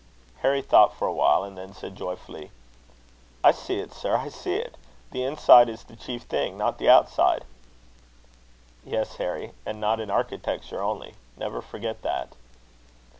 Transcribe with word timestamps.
Harry 0.39 0.63
thought 0.63 0.95
for 0.97 1.07
a 1.07 1.13
while, 1.13 1.43
and 1.43 1.55
then 1.55 1.75
said 1.75 1.95
joyfully: 1.95 2.49
"I 3.43 3.51
see 3.51 3.75
it, 3.77 3.93
sir! 3.93 4.17
I 4.17 4.29
see 4.29 4.55
it. 4.55 4.73
The 5.11 5.21
inside 5.23 5.69
is 5.69 5.83
the 5.83 5.95
chief 5.95 6.23
thing 6.23 6.57
not 6.57 6.79
the 6.79 6.89
outside." 6.89 7.45
"Yes, 8.83 9.17
Harry; 9.17 9.51
and 9.63 9.79
not 9.79 9.99
in 9.99 10.09
architecture 10.09 10.81
only. 10.81 11.13
Never 11.37 11.61
forget 11.61 12.01
that." 12.01 12.29